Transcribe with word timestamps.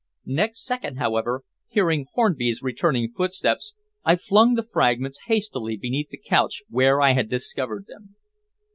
Next 0.25 0.65
second, 0.65 0.95
however, 0.95 1.43
hearing 1.67 2.07
Hornby's 2.15 2.63
returning 2.63 3.11
footsteps, 3.11 3.75
I 4.03 4.15
flung 4.15 4.55
the 4.55 4.63
fragments 4.63 5.19
hastily 5.27 5.77
beneath 5.77 6.09
the 6.09 6.17
couch 6.17 6.63
where 6.69 6.99
I 7.01 7.13
had 7.13 7.29
discovered 7.29 7.85
them. 7.87 8.15